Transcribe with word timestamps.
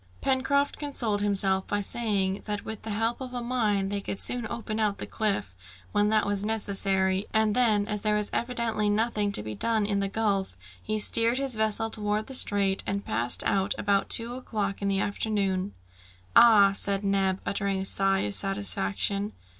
Pencroft 0.19 0.77
consoled 0.79 1.21
himself 1.21 1.67
by 1.67 1.79
saying 1.79 2.41
that 2.45 2.65
with 2.65 2.81
the 2.81 2.89
help 2.89 3.21
of 3.21 3.35
a 3.35 3.43
mine 3.43 3.89
they 3.89 4.01
could 4.01 4.19
soon 4.19 4.47
open 4.49 4.79
out 4.79 4.97
the 4.97 5.05
cliff 5.05 5.53
when 5.91 6.09
that 6.09 6.25
was 6.25 6.43
necessary, 6.43 7.27
and 7.35 7.53
then, 7.55 7.85
as 7.85 8.01
there 8.01 8.15
was 8.15 8.31
evidently 8.33 8.89
nothing 8.89 9.31
to 9.31 9.43
be 9.43 9.53
done 9.53 9.85
in 9.85 9.99
the 9.99 10.07
gulf, 10.07 10.57
he 10.81 10.97
steered 10.97 11.37
his 11.37 11.53
vessel 11.53 11.91
towards 11.91 12.25
the 12.27 12.33
strait 12.33 12.83
and 12.87 13.05
passed 13.05 13.43
out 13.43 13.75
at 13.75 13.79
about 13.79 14.09
two 14.09 14.33
o'clock 14.33 14.81
in 14.81 14.87
the 14.87 14.99
afternoon. 14.99 15.75
"Ah!" 16.35 16.71
said 16.71 17.03
Neb, 17.03 17.39
uttering 17.45 17.79
a 17.79 17.85
sigh 17.85 18.21
of 18.21 18.33
satisfaction. 18.33 19.33